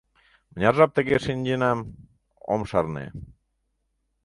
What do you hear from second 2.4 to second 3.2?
ом шарне.